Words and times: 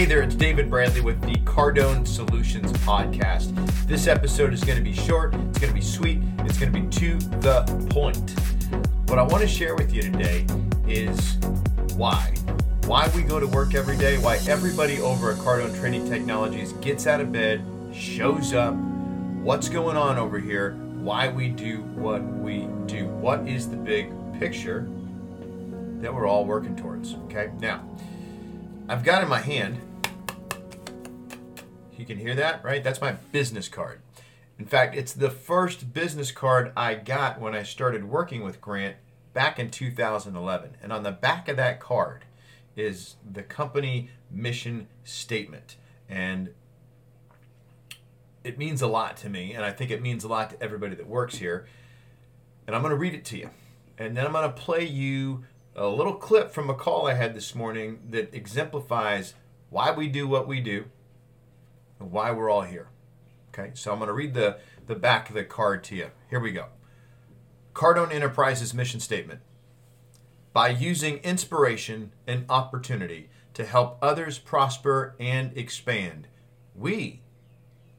Hey 0.00 0.06
there, 0.06 0.22
it's 0.22 0.34
David 0.34 0.70
Bradley 0.70 1.02
with 1.02 1.20
the 1.20 1.34
Cardone 1.40 2.08
Solutions 2.08 2.72
Podcast. 2.72 3.54
This 3.86 4.06
episode 4.06 4.54
is 4.54 4.64
going 4.64 4.78
to 4.78 4.82
be 4.82 4.94
short, 4.94 5.34
it's 5.34 5.58
going 5.58 5.68
to 5.68 5.74
be 5.74 5.82
sweet, 5.82 6.22
it's 6.38 6.58
going 6.58 6.72
to 6.72 6.80
be 6.80 6.88
to 7.00 7.18
the 7.40 7.64
point. 7.90 8.30
What 9.10 9.18
I 9.18 9.22
want 9.22 9.42
to 9.42 9.46
share 9.46 9.74
with 9.74 9.92
you 9.92 10.00
today 10.00 10.46
is 10.88 11.34
why. 11.96 12.34
Why 12.86 13.10
we 13.14 13.20
go 13.20 13.38
to 13.38 13.46
work 13.46 13.74
every 13.74 13.98
day, 13.98 14.16
why 14.16 14.38
everybody 14.48 15.02
over 15.02 15.32
at 15.32 15.36
Cardone 15.36 15.78
Training 15.78 16.08
Technologies 16.08 16.72
gets 16.80 17.06
out 17.06 17.20
of 17.20 17.30
bed, 17.30 17.62
shows 17.92 18.54
up, 18.54 18.72
what's 18.72 19.68
going 19.68 19.98
on 19.98 20.16
over 20.16 20.38
here, 20.38 20.76
why 21.02 21.28
we 21.28 21.50
do 21.50 21.82
what 21.94 22.22
we 22.22 22.66
do. 22.86 23.06
What 23.06 23.46
is 23.46 23.68
the 23.68 23.76
big 23.76 24.10
picture 24.38 24.88
that 25.98 26.14
we're 26.14 26.26
all 26.26 26.46
working 26.46 26.74
towards? 26.74 27.16
Okay, 27.26 27.50
now 27.60 27.84
I've 28.88 29.04
got 29.04 29.22
in 29.22 29.28
my 29.28 29.40
hand, 29.40 29.78
you 32.00 32.06
can 32.06 32.18
hear 32.18 32.34
that, 32.34 32.64
right? 32.64 32.82
That's 32.82 33.00
my 33.00 33.12
business 33.12 33.68
card. 33.68 34.00
In 34.58 34.64
fact, 34.64 34.96
it's 34.96 35.12
the 35.12 35.30
first 35.30 35.92
business 35.92 36.32
card 36.32 36.72
I 36.76 36.94
got 36.94 37.40
when 37.40 37.54
I 37.54 37.62
started 37.62 38.04
working 38.04 38.42
with 38.42 38.60
Grant 38.60 38.96
back 39.32 39.58
in 39.58 39.70
2011. 39.70 40.76
And 40.82 40.92
on 40.92 41.02
the 41.02 41.12
back 41.12 41.48
of 41.48 41.56
that 41.58 41.78
card 41.78 42.24
is 42.74 43.16
the 43.30 43.42
company 43.42 44.10
mission 44.30 44.88
statement. 45.04 45.76
And 46.08 46.50
it 48.42 48.58
means 48.58 48.80
a 48.80 48.86
lot 48.86 49.16
to 49.18 49.28
me, 49.28 49.52
and 49.52 49.64
I 49.64 49.70
think 49.70 49.90
it 49.90 50.00
means 50.00 50.24
a 50.24 50.28
lot 50.28 50.50
to 50.50 50.62
everybody 50.62 50.94
that 50.94 51.06
works 51.06 51.36
here. 51.36 51.66
And 52.66 52.74
I'm 52.74 52.82
going 52.82 52.90
to 52.90 52.98
read 52.98 53.14
it 53.14 53.24
to 53.26 53.38
you. 53.38 53.50
And 53.98 54.16
then 54.16 54.24
I'm 54.24 54.32
going 54.32 54.50
to 54.50 54.56
play 54.56 54.84
you 54.84 55.44
a 55.76 55.86
little 55.86 56.14
clip 56.14 56.50
from 56.50 56.70
a 56.70 56.74
call 56.74 57.06
I 57.06 57.14
had 57.14 57.34
this 57.34 57.54
morning 57.54 58.00
that 58.10 58.34
exemplifies 58.34 59.34
why 59.68 59.90
we 59.90 60.08
do 60.08 60.26
what 60.26 60.48
we 60.48 60.60
do 60.60 60.86
and 62.00 62.10
why 62.10 62.32
we're 62.32 62.50
all 62.50 62.62
here. 62.62 62.88
Okay, 63.52 63.70
so 63.74 63.92
I'm 63.92 63.98
going 63.98 64.08
to 64.08 64.14
read 64.14 64.34
the, 64.34 64.58
the 64.86 64.94
back 64.94 65.28
of 65.28 65.34
the 65.34 65.44
card 65.44 65.84
to 65.84 65.94
you. 65.94 66.10
Here 66.28 66.40
we 66.40 66.52
go. 66.52 66.66
Cardone 67.74 68.12
Enterprises 68.12 68.74
mission 68.74 69.00
statement. 69.00 69.40
By 70.52 70.70
using 70.70 71.18
inspiration 71.18 72.12
and 72.26 72.44
opportunity 72.48 73.28
to 73.54 73.64
help 73.64 73.98
others 74.02 74.38
prosper 74.38 75.14
and 75.20 75.56
expand, 75.56 76.26
we 76.74 77.20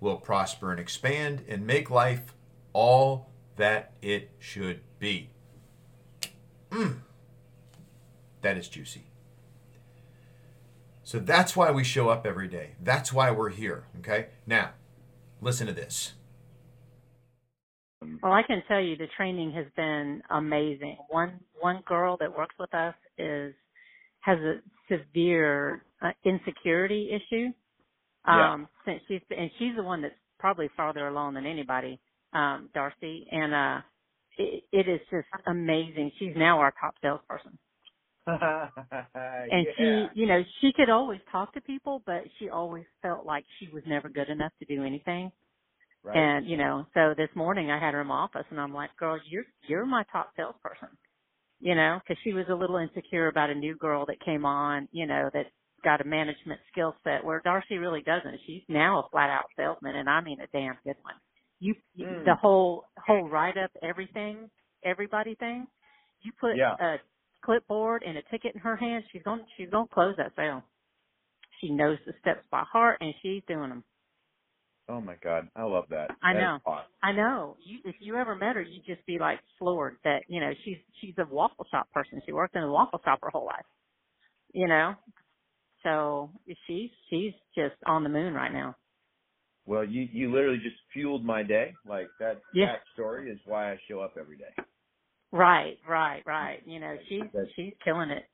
will 0.00 0.16
prosper 0.16 0.70
and 0.70 0.80
expand 0.80 1.44
and 1.48 1.66
make 1.66 1.90
life 1.90 2.34
all 2.72 3.28
that 3.56 3.92
it 4.00 4.30
should 4.38 4.80
be. 4.98 5.30
Mm. 6.70 7.00
That 8.42 8.56
is 8.56 8.68
juicy. 8.68 9.07
So 11.08 11.18
that's 11.18 11.56
why 11.56 11.70
we 11.70 11.84
show 11.84 12.10
up 12.10 12.26
every 12.26 12.48
day. 12.48 12.72
That's 12.82 13.14
why 13.14 13.30
we're 13.30 13.48
here. 13.48 13.84
Okay? 14.00 14.26
Now, 14.46 14.72
listen 15.40 15.66
to 15.66 15.72
this. 15.72 16.12
Well, 18.22 18.32
I 18.32 18.42
can 18.42 18.62
tell 18.68 18.78
you 18.78 18.94
the 18.94 19.06
training 19.16 19.52
has 19.52 19.64
been 19.74 20.20
amazing. 20.28 20.98
One 21.08 21.40
one 21.58 21.80
girl 21.86 22.18
that 22.20 22.36
works 22.36 22.54
with 22.58 22.74
us 22.74 22.94
is 23.16 23.54
has 24.20 24.38
a 24.40 24.56
severe 24.90 25.82
uh, 26.02 26.10
insecurity 26.26 27.08
issue. 27.10 27.46
Um, 28.26 28.68
yeah. 28.86 28.92
since 28.92 29.02
she's 29.08 29.22
and 29.30 29.50
she's 29.58 29.76
the 29.76 29.82
one 29.82 30.02
that's 30.02 30.14
probably 30.38 30.68
farther 30.76 31.08
along 31.08 31.34
than 31.34 31.46
anybody, 31.46 31.98
um, 32.34 32.68
Darcy, 32.74 33.26
and 33.32 33.54
uh, 33.54 33.80
it, 34.36 34.62
it 34.72 34.88
is 34.90 35.00
just 35.10 35.26
amazing. 35.46 36.12
She's 36.18 36.34
now 36.36 36.58
our 36.58 36.74
top 36.78 36.96
salesperson. 37.00 37.58
and 39.14 39.66
yeah. 39.66 39.72
she, 39.76 40.20
you 40.20 40.26
know, 40.26 40.42
she 40.60 40.72
could 40.76 40.90
always 40.90 41.20
talk 41.32 41.54
to 41.54 41.60
people, 41.60 42.02
but 42.06 42.22
she 42.38 42.48
always 42.50 42.84
felt 43.02 43.24
like 43.26 43.44
she 43.58 43.68
was 43.72 43.82
never 43.86 44.08
good 44.08 44.28
enough 44.28 44.52
to 44.60 44.64
do 44.66 44.84
anything. 44.84 45.32
Right. 46.04 46.16
And 46.16 46.46
you 46.48 46.56
know, 46.56 46.86
so 46.94 47.14
this 47.16 47.28
morning 47.34 47.70
I 47.70 47.78
had 47.78 47.94
her 47.94 48.00
in 48.02 48.06
my 48.06 48.14
office, 48.14 48.46
and 48.50 48.60
I'm 48.60 48.72
like, 48.72 48.90
"Girl, 48.98 49.18
you're 49.28 49.44
you're 49.66 49.86
my 49.86 50.04
top 50.12 50.30
salesperson." 50.36 50.88
You 51.60 51.74
know, 51.74 51.98
because 52.02 52.20
she 52.22 52.32
was 52.32 52.46
a 52.48 52.54
little 52.54 52.76
insecure 52.76 53.26
about 53.28 53.50
a 53.50 53.54
new 53.54 53.76
girl 53.76 54.06
that 54.06 54.24
came 54.24 54.44
on. 54.44 54.88
You 54.92 55.06
know, 55.06 55.28
that 55.34 55.46
got 55.84 56.00
a 56.00 56.04
management 56.04 56.60
skill 56.70 56.94
set 57.04 57.24
where 57.24 57.40
Darcy 57.44 57.78
really 57.78 58.02
doesn't. 58.02 58.38
She's 58.46 58.62
now 58.68 59.00
a 59.00 59.08
flat 59.10 59.30
out 59.30 59.46
salesman, 59.56 59.96
and 59.96 60.08
I 60.08 60.20
mean 60.20 60.38
a 60.40 60.46
damn 60.56 60.76
good 60.84 60.96
one. 61.02 61.14
You, 61.60 61.74
Mm. 61.98 62.24
the 62.24 62.36
whole 62.36 62.84
whole 63.04 63.28
write 63.28 63.56
up, 63.58 63.70
everything, 63.82 64.48
everybody 64.84 65.34
thing. 65.34 65.66
You 66.22 66.32
put 66.40 66.56
Yeah. 66.56 66.74
a 66.80 66.98
clipboard 67.48 68.02
and 68.06 68.18
a 68.18 68.22
ticket 68.30 68.54
in 68.54 68.60
her 68.60 68.76
hand, 68.76 69.04
she's 69.10 69.22
going 69.22 69.40
she's 69.56 69.70
going 69.70 69.88
to 69.88 69.94
close 69.94 70.14
that 70.18 70.32
sale. 70.36 70.62
She 71.60 71.70
knows 71.70 71.98
the 72.06 72.12
steps 72.20 72.44
by 72.50 72.62
heart, 72.70 72.98
and 73.00 73.14
she's 73.22 73.42
doing 73.48 73.70
them. 73.70 73.84
Oh 74.88 75.00
my 75.00 75.16
God, 75.22 75.48
I 75.56 75.64
love 75.64 75.84
that. 75.90 76.08
I 76.22 76.32
That 76.32 76.40
know. 76.40 76.58
I 77.02 77.12
know. 77.12 77.56
You, 77.64 77.78
if 77.84 77.96
you 78.00 78.16
ever 78.16 78.34
met 78.34 78.56
her, 78.56 78.62
you'd 78.62 78.86
just 78.86 79.04
be 79.06 79.18
like 79.18 79.40
floored 79.58 79.96
that 80.04 80.24
you 80.28 80.40
know 80.40 80.50
she's 80.64 80.78
she's 81.00 81.14
a 81.18 81.26
waffle 81.34 81.66
shop 81.70 81.90
person. 81.92 82.20
She 82.26 82.32
worked 82.32 82.56
in 82.56 82.62
a 82.62 82.70
waffle 82.70 83.00
shop 83.04 83.20
her 83.22 83.30
whole 83.30 83.46
life. 83.46 83.66
You 84.52 84.68
know, 84.68 84.94
so 85.84 86.30
she's 86.66 86.90
she's 87.10 87.32
just 87.54 87.76
on 87.86 88.02
the 88.02 88.10
moon 88.10 88.34
right 88.34 88.52
now. 88.52 88.76
Well, 89.66 89.84
you 89.84 90.08
you 90.12 90.32
literally 90.32 90.58
just 90.58 90.76
fueled 90.92 91.24
my 91.24 91.42
day. 91.42 91.74
Like 91.86 92.08
that 92.20 92.40
Yeah. 92.54 92.72
that 92.72 92.80
story 92.94 93.30
is 93.30 93.38
why 93.46 93.72
I 93.72 93.80
show 93.88 94.00
up 94.00 94.14
every 94.20 94.38
day. 94.38 94.54
Right, 95.32 95.78
right, 95.86 96.22
right. 96.26 96.62
You 96.66 96.80
know, 96.80 96.96
she's 97.08 97.22
she's 97.54 97.74
killing 97.84 98.10
it. 98.10 98.24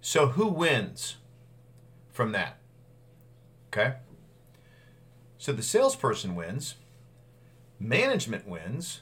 So, 0.00 0.28
who 0.28 0.48
wins 0.48 1.16
from 2.12 2.32
that? 2.32 2.58
Okay. 3.68 3.94
So, 5.38 5.52
the 5.52 5.62
salesperson 5.62 6.34
wins, 6.36 6.76
management 7.80 8.46
wins, 8.46 9.00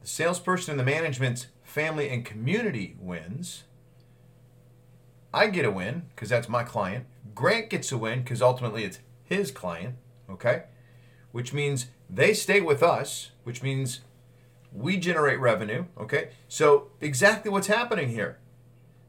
the 0.00 0.08
salesperson 0.08 0.72
and 0.72 0.80
the 0.80 0.84
management's 0.84 1.48
family 1.62 2.08
and 2.08 2.24
community 2.24 2.96
wins. 2.98 3.64
I 5.34 5.48
get 5.48 5.64
a 5.64 5.70
win 5.70 6.02
because 6.14 6.28
that's 6.28 6.48
my 6.48 6.62
client. 6.62 7.06
Grant 7.34 7.70
gets 7.70 7.92
a 7.92 7.98
win 7.98 8.22
because 8.22 8.42
ultimately 8.42 8.84
it's 8.84 9.00
his 9.24 9.50
client. 9.50 9.96
Okay. 10.30 10.64
Which 11.30 11.52
means 11.52 11.86
they 12.08 12.34
stay 12.34 12.60
with 12.60 12.82
us, 12.82 13.30
which 13.44 13.62
means 13.62 14.00
we 14.74 14.96
generate 14.96 15.40
revenue. 15.40 15.86
Okay. 15.98 16.30
So, 16.48 16.90
exactly 17.00 17.50
what's 17.50 17.66
happening 17.66 18.08
here 18.08 18.38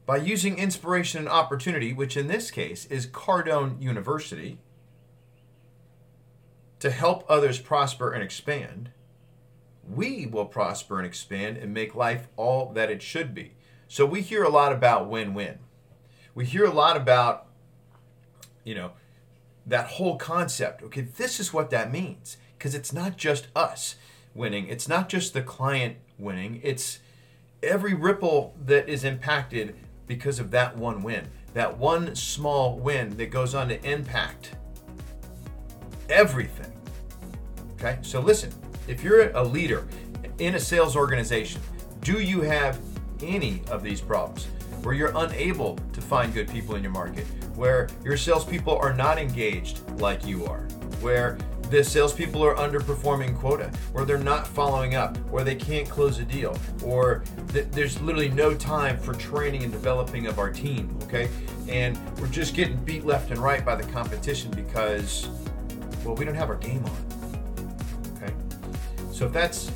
by 0.06 0.16
using 0.18 0.58
inspiration 0.58 1.20
and 1.20 1.28
opportunity, 1.28 1.92
which 1.92 2.16
in 2.16 2.28
this 2.28 2.50
case 2.50 2.84
is 2.86 3.06
Cardone 3.06 3.80
University, 3.80 4.58
to 6.80 6.90
help 6.90 7.24
others 7.28 7.58
prosper 7.58 8.12
and 8.12 8.22
expand, 8.22 8.90
we 9.88 10.26
will 10.26 10.44
prosper 10.44 10.98
and 10.98 11.06
expand 11.06 11.56
and 11.56 11.72
make 11.72 11.94
life 11.94 12.28
all 12.36 12.72
that 12.74 12.90
it 12.90 13.00
should 13.00 13.34
be. 13.34 13.54
So 13.88 14.04
we 14.04 14.20
hear 14.20 14.42
a 14.42 14.50
lot 14.50 14.72
about 14.72 15.08
win-win. 15.08 15.60
We 16.34 16.44
hear 16.44 16.64
a 16.64 16.72
lot 16.72 16.96
about, 16.96 17.46
you 18.64 18.74
know, 18.74 18.92
that 19.66 19.86
whole 19.86 20.16
concept. 20.16 20.82
Okay, 20.82 21.02
this 21.02 21.40
is 21.40 21.52
what 21.52 21.70
that 21.70 21.92
means. 21.92 22.36
Because 22.58 22.74
it's 22.74 22.92
not 22.92 23.16
just 23.16 23.48
us 23.54 23.96
winning, 24.34 24.68
it's 24.68 24.88
not 24.88 25.08
just 25.08 25.32
the 25.32 25.42
client 25.42 25.96
winning, 26.18 26.60
it's 26.62 26.98
every 27.62 27.94
ripple 27.94 28.54
that 28.64 28.88
is 28.88 29.04
impacted 29.04 29.74
because 30.06 30.38
of 30.38 30.50
that 30.50 30.76
one 30.76 31.02
win. 31.02 31.28
That 31.54 31.78
one 31.78 32.14
small 32.14 32.78
win 32.78 33.16
that 33.16 33.30
goes 33.30 33.54
on 33.54 33.68
to 33.68 33.82
impact 33.88 34.56
everything. 36.08 36.72
Okay, 37.74 37.98
so 38.02 38.20
listen, 38.20 38.52
if 38.88 39.02
you're 39.02 39.30
a 39.30 39.42
leader 39.42 39.86
in 40.38 40.56
a 40.56 40.60
sales 40.60 40.96
organization, 40.96 41.60
do 42.00 42.20
you 42.20 42.40
have 42.40 42.78
any 43.22 43.62
of 43.70 43.82
these 43.82 44.00
problems 44.00 44.46
where 44.82 44.94
you're 44.94 45.12
unable 45.16 45.78
to 45.92 46.00
find 46.00 46.34
good 46.34 46.48
people 46.48 46.74
in 46.74 46.82
your 46.82 46.92
market, 46.92 47.24
where 47.54 47.88
your 48.04 48.16
salespeople 48.16 48.76
are 48.76 48.92
not 48.92 49.18
engaged 49.18 49.80
like 49.98 50.26
you 50.26 50.44
are, 50.44 50.60
where 51.00 51.38
the 51.70 51.82
salespeople 51.82 52.44
are 52.44 52.54
underperforming 52.54 53.36
quota, 53.38 53.70
where 53.92 54.04
they're 54.04 54.18
not 54.18 54.46
following 54.46 54.94
up, 54.94 55.16
or 55.32 55.42
they 55.42 55.54
can't 55.54 55.88
close 55.88 56.18
a 56.18 56.24
deal, 56.24 56.56
or 56.82 57.22
th- 57.52 57.66
there's 57.70 58.00
literally 58.00 58.28
no 58.28 58.54
time 58.54 58.98
for 58.98 59.14
training 59.14 59.62
and 59.62 59.72
developing 59.72 60.26
of 60.26 60.38
our 60.38 60.50
team, 60.50 60.96
okay? 61.02 61.28
And 61.68 61.98
we're 62.18 62.28
just 62.28 62.54
getting 62.54 62.76
beat 62.84 63.04
left 63.04 63.30
and 63.30 63.38
right 63.38 63.64
by 63.64 63.76
the 63.76 63.90
competition 63.92 64.50
because, 64.50 65.28
well, 66.04 66.14
we 66.14 66.24
don't 66.24 66.34
have 66.34 66.50
our 66.50 66.56
game 66.56 66.84
on, 66.84 68.16
okay? 68.16 68.32
So 69.12 69.26
if 69.26 69.32
that's, 69.32 69.70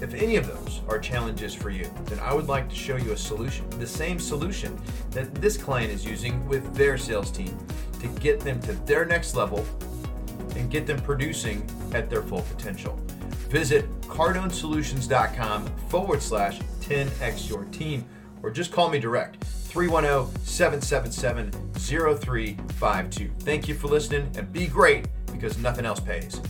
if 0.00 0.14
any 0.14 0.36
of 0.36 0.48
those 0.48 0.80
are 0.88 0.98
challenges 0.98 1.54
for 1.54 1.70
you, 1.70 1.88
then 2.06 2.18
I 2.20 2.34
would 2.34 2.48
like 2.48 2.68
to 2.68 2.74
show 2.74 2.96
you 2.96 3.12
a 3.12 3.16
solution, 3.16 3.68
the 3.78 3.86
same 3.86 4.18
solution 4.18 4.76
that 5.12 5.32
this 5.36 5.56
client 5.56 5.92
is 5.92 6.04
using 6.04 6.46
with 6.48 6.74
their 6.74 6.98
sales 6.98 7.30
team 7.30 7.56
to 8.00 8.08
get 8.20 8.40
them 8.40 8.60
to 8.62 8.72
their 8.84 9.04
next 9.04 9.36
level 9.36 9.64
and 10.56 10.70
get 10.70 10.86
them 10.86 11.00
producing 11.00 11.66
at 11.92 12.08
their 12.10 12.22
full 12.22 12.42
potential. 12.42 12.96
Visit 13.50 13.88
cardonesolutions.com 14.02 15.66
forward 15.88 16.22
slash 16.22 16.58
10x 16.80 17.48
your 17.48 17.64
team 17.66 18.04
or 18.42 18.50
just 18.50 18.72
call 18.72 18.88
me 18.88 18.98
direct 18.98 19.44
310 19.44 20.42
777 20.42 21.50
0352. 21.74 23.30
Thank 23.40 23.68
you 23.68 23.74
for 23.74 23.88
listening 23.88 24.30
and 24.36 24.52
be 24.52 24.66
great 24.66 25.06
because 25.32 25.58
nothing 25.58 25.86
else 25.86 26.00
pays. 26.00 26.40